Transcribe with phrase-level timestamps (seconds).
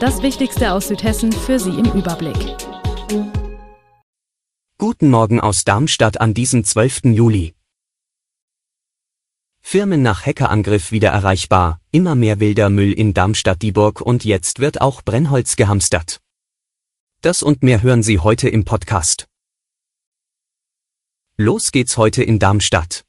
[0.00, 2.36] Das Wichtigste aus Südhessen für Sie im Überblick.
[4.78, 7.06] Guten Morgen aus Darmstadt an diesem 12.
[7.06, 7.56] Juli.
[9.60, 15.02] Firmen nach Hackerangriff wieder erreichbar, immer mehr wilder Müll in Darmstadt-Dieburg und jetzt wird auch
[15.02, 16.20] Brennholz gehamstert.
[17.20, 19.26] Das und mehr hören Sie heute im Podcast.
[21.36, 23.07] Los geht's heute in Darmstadt.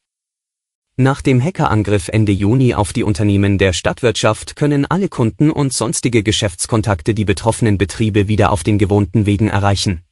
[1.01, 6.23] Nach dem Hackerangriff Ende Juni auf die Unternehmen der Stadtwirtschaft können alle Kunden und sonstige
[6.23, 10.03] Geschäftskontakte die betroffenen Betriebe wieder auf den gewohnten Wegen erreichen.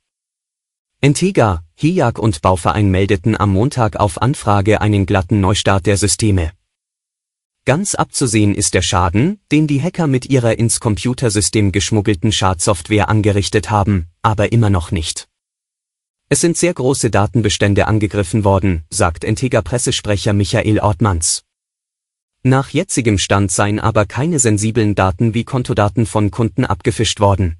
[1.02, 6.54] Entega, HIAG und Bauverein meldeten am Montag auf Anfrage einen glatten Neustart der Systeme.
[7.66, 13.70] Ganz abzusehen ist der Schaden, den die Hacker mit ihrer ins Computersystem geschmuggelten Schadsoftware angerichtet
[13.70, 15.27] haben, aber immer noch nicht.
[16.30, 21.44] Es sind sehr große Datenbestände angegriffen worden, sagt Integra-Pressesprecher Michael Ortmanns.
[22.44, 27.58] Nach jetzigem Stand seien aber keine sensiblen Daten wie Kontodaten von Kunden abgefischt worden.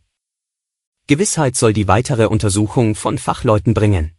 [1.08, 4.12] Gewissheit soll die weitere Untersuchung von Fachleuten bringen.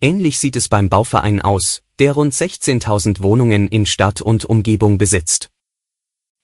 [0.00, 5.50] Ähnlich sieht es beim Bauverein aus, der rund 16.000 Wohnungen in Stadt und Umgebung besitzt.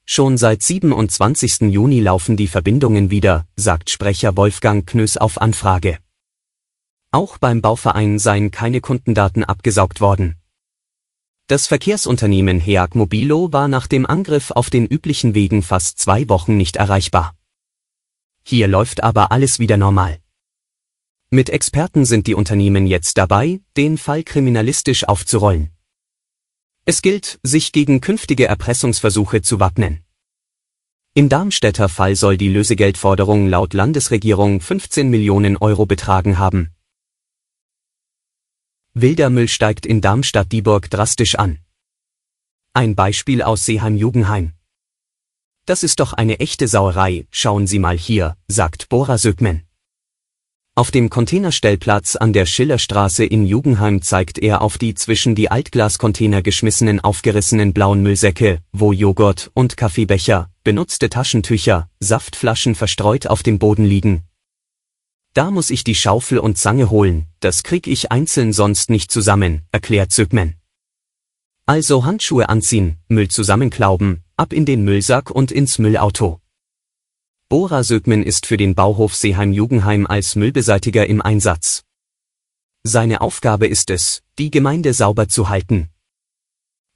[0.05, 1.61] Schon seit 27.
[1.71, 5.99] Juni laufen die Verbindungen wieder, sagt Sprecher Wolfgang Knös auf Anfrage.
[7.11, 10.37] Auch beim Bauverein seien keine Kundendaten abgesaugt worden.
[11.47, 16.59] Das Verkehrsunternehmen Heag Mobilo war nach dem Angriff auf den üblichen Wegen fast zwei Wochen
[16.59, 17.35] nicht erreichbar.
[18.45, 20.19] Hier läuft aber alles wieder normal.
[21.31, 25.71] Mit Experten sind die Unternehmen jetzt dabei, den Fall kriminalistisch aufzurollen.
[26.85, 30.05] Es gilt, sich gegen künftige Erpressungsversuche zu wappnen.
[31.15, 36.75] Im Darmstädter Fall soll die Lösegeldforderung laut Landesregierung 15 Millionen Euro betragen haben.
[38.95, 41.59] Wilder Müll steigt in Darmstadt-Dieburg drastisch an.
[42.73, 44.55] Ein Beispiel aus Seeheim-Jugendheim.
[45.67, 49.63] Das ist doch eine echte Sauerei, schauen Sie mal hier, sagt Bora Sökmen.
[50.75, 56.41] Auf dem Containerstellplatz an der Schillerstraße in Jugendheim zeigt er auf die zwischen die Altglascontainer
[56.41, 63.85] geschmissenen aufgerissenen blauen Müllsäcke, wo Joghurt und Kaffeebecher, benutzte Taschentücher, Saftflaschen verstreut auf dem Boden
[63.85, 64.28] liegen,
[65.35, 69.63] da muss ich die Schaufel und Zange holen, das krieg ich einzeln sonst nicht zusammen,
[69.73, 70.57] erklärt Sökmen.
[71.67, 76.41] Also Handschuhe anziehen, Müll zusammenklauben, ab in den Müllsack und ins Müllauto.
[77.51, 81.85] Bora Sökmen ist für den Bauhof Seeheim-Jugendheim als Müllbeseitiger im Einsatz.
[82.83, 85.89] Seine Aufgabe ist es, die Gemeinde sauber zu halten.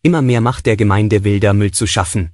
[0.03, 2.33] Immer mehr macht der Gemeinde wilder Müll zu schaffen.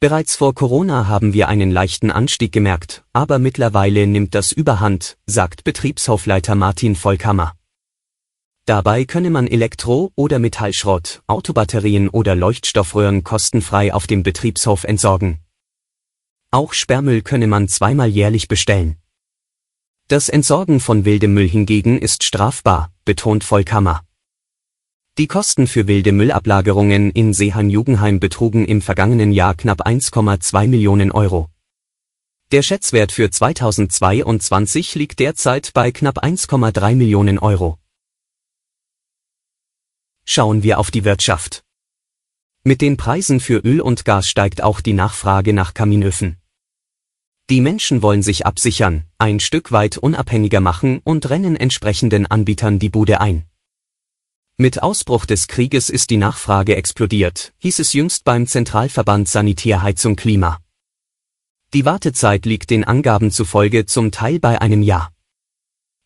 [0.00, 5.64] Bereits vor Corona haben wir einen leichten Anstieg gemerkt, aber mittlerweile nimmt das überhand, sagt
[5.64, 7.54] Betriebshofleiter Martin Volkhammer.
[8.64, 15.40] Dabei könne man Elektro- oder Metallschrott, Autobatterien oder Leuchtstoffröhren kostenfrei auf dem Betriebshof entsorgen.
[16.52, 18.98] Auch Sperrmüll könne man zweimal jährlich bestellen.
[20.06, 24.04] Das Entsorgen von wildem Müll hingegen ist strafbar, betont Volkhammer.
[25.18, 31.48] Die Kosten für wilde Müllablagerungen in Seeheim-Jugendheim betrugen im vergangenen Jahr knapp 1,2 Millionen Euro.
[32.52, 37.78] Der Schätzwert für 2022 liegt derzeit bei knapp 1,3 Millionen Euro.
[40.24, 41.64] Schauen wir auf die Wirtschaft.
[42.62, 46.36] Mit den Preisen für Öl und Gas steigt auch die Nachfrage nach Kaminöfen.
[47.50, 52.88] Die Menschen wollen sich absichern, ein Stück weit unabhängiger machen und rennen entsprechenden Anbietern die
[52.88, 53.47] Bude ein.
[54.60, 60.58] Mit Ausbruch des Krieges ist die Nachfrage explodiert, hieß es jüngst beim Zentralverband Sanitärheizung Klima.
[61.74, 65.12] Die Wartezeit liegt den Angaben zufolge zum Teil bei einem Jahr.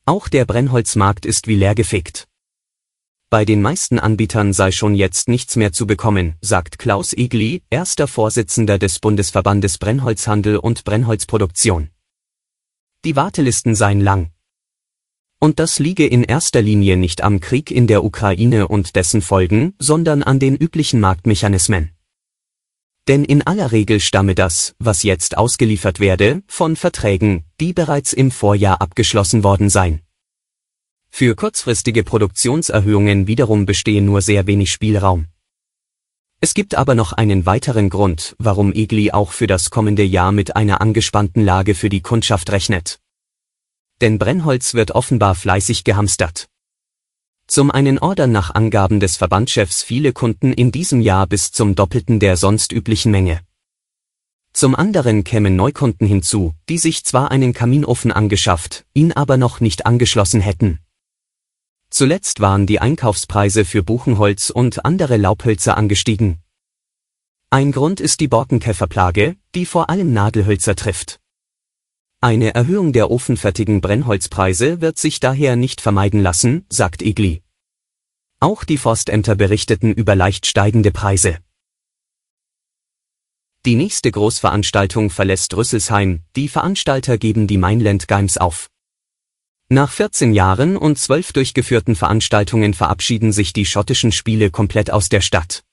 [0.05, 2.29] Auch der Brennholzmarkt ist wie leergefegt.
[3.31, 8.07] Bei den meisten Anbietern sei schon jetzt nichts mehr zu bekommen, sagt Klaus Egli, erster
[8.07, 11.89] Vorsitzender des Bundesverbandes Brennholzhandel und Brennholzproduktion.
[13.07, 14.31] Die Wartelisten seien lang,
[15.43, 19.75] und das liege in erster Linie nicht am Krieg in der Ukraine und dessen Folgen,
[19.81, 21.91] sondern an den üblichen Marktmechanismen.
[23.09, 28.31] Denn in aller Regel stamme das, was jetzt ausgeliefert werde, von Verträgen, die bereits im
[28.31, 30.03] Vorjahr abgeschlossen worden seien.
[31.11, 35.27] Für kurzfristige Produktionserhöhungen wiederum bestehe nur sehr wenig Spielraum.
[36.41, 40.55] Es gibt aber noch einen weiteren Grund, warum Egli auch für das kommende Jahr mit
[40.55, 43.02] einer angespannten Lage für die Kundschaft rechnet.
[44.03, 46.49] Denn Brennholz wird offenbar fleißig gehamstert.
[47.47, 52.19] Zum einen ordern nach Angaben des Verbandchefs viele Kunden in diesem Jahr bis zum Doppelten
[52.19, 53.41] der sonst üblichen Menge.
[54.53, 59.87] Zum anderen kämen Neukunden hinzu, die sich zwar einen Kaminofen angeschafft, ihn aber noch nicht
[59.87, 60.81] angeschlossen hätten.
[61.89, 66.43] Zuletzt waren die Einkaufspreise für Buchenholz und andere Laubhölzer angestiegen.
[67.51, 71.22] Ein Grund ist die Borkenkäferplage, die vor allem Nadelhölzer trifft.
[72.25, 77.43] Eine Erhöhung der ofenfertigen Brennholzpreise wird sich daher nicht vermeiden lassen, sagt Egli.
[78.39, 81.39] Auch die Forstämter berichteten über leicht steigende Preise.
[83.67, 88.71] Die nächste Großveranstaltung verlässt Rüsselsheim, die Veranstalter geben die Mainland Games auf.
[89.69, 95.23] Nach 14 Jahren und 12 durchgeführten Veranstaltungen verabschieden sich die schottischen Spiele komplett aus der
[95.23, 95.65] Stadt.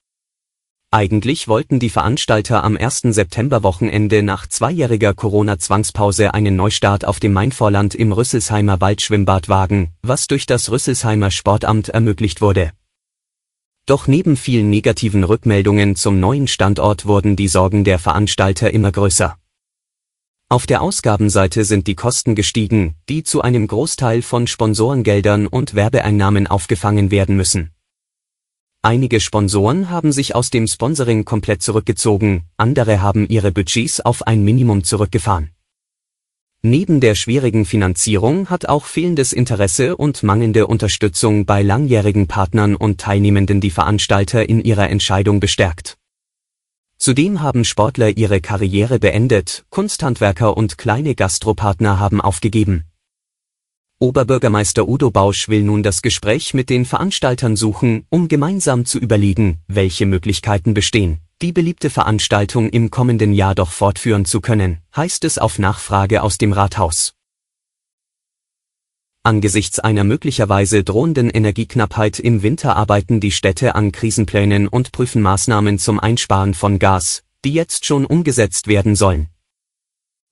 [0.92, 3.02] Eigentlich wollten die Veranstalter am 1.
[3.02, 10.48] Septemberwochenende nach zweijähriger Corona-Zwangspause einen Neustart auf dem Mainvorland im Rüsselsheimer Waldschwimmbad wagen, was durch
[10.48, 12.72] das Rüsselsheimer Sportamt ermöglicht wurde.
[13.86, 19.38] Doch neben vielen negativen Rückmeldungen zum neuen Standort wurden die Sorgen der Veranstalter immer größer.
[20.50, 26.48] Auf der Ausgabenseite sind die Kosten gestiegen, die zu einem Großteil von Sponsorengeldern und Werbeeinnahmen
[26.48, 27.76] aufgefangen werden müssen.
[28.82, 34.42] Einige Sponsoren haben sich aus dem Sponsoring komplett zurückgezogen, andere haben ihre Budgets auf ein
[34.42, 35.50] Minimum zurückgefahren.
[36.62, 43.02] Neben der schwierigen Finanzierung hat auch fehlendes Interesse und mangelnde Unterstützung bei langjährigen Partnern und
[43.02, 45.98] Teilnehmenden die Veranstalter in ihrer Entscheidung bestärkt.
[46.98, 52.86] Zudem haben Sportler ihre Karriere beendet, Kunsthandwerker und kleine Gastropartner haben aufgegeben.
[54.02, 59.60] Oberbürgermeister Udo Bausch will nun das Gespräch mit den Veranstaltern suchen, um gemeinsam zu überlegen,
[59.68, 65.38] welche Möglichkeiten bestehen, die beliebte Veranstaltung im kommenden Jahr doch fortführen zu können, heißt es
[65.38, 67.14] auf Nachfrage aus dem Rathaus.
[69.24, 75.78] Angesichts einer möglicherweise drohenden Energieknappheit im Winter arbeiten die Städte an Krisenplänen und prüfen Maßnahmen
[75.78, 79.28] zum Einsparen von Gas, die jetzt schon umgesetzt werden sollen.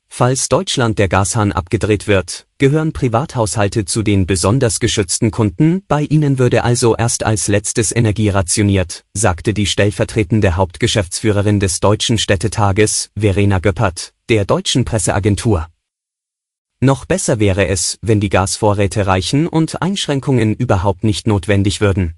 [0.09, 6.39] Falls Deutschland der Gashahn abgedreht wird, gehören Privathaushalte zu den besonders geschützten Kunden, bei ihnen
[6.39, 13.59] würde also erst als letztes Energie rationiert, sagte die stellvertretende Hauptgeschäftsführerin des Deutschen Städtetages, Verena
[13.59, 15.67] Göppert, der deutschen Presseagentur.
[16.79, 22.15] Noch besser wäre es, wenn die Gasvorräte reichen und Einschränkungen überhaupt nicht notwendig würden.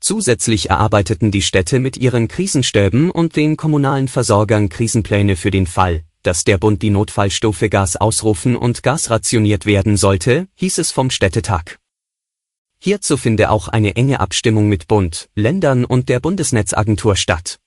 [0.00, 6.04] Zusätzlich erarbeiteten die Städte mit ihren Krisenstäben und den kommunalen Versorgern Krisenpläne für den Fall,
[6.22, 11.10] dass der Bund die Notfallstufe Gas ausrufen und Gas rationiert werden sollte, hieß es vom
[11.10, 11.78] Städtetag.
[12.82, 17.58] Hierzu finde auch eine enge Abstimmung mit Bund, Ländern und der Bundesnetzagentur statt.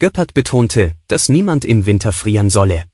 [0.00, 2.86] Göppert betonte, dass niemand im Winter frieren solle.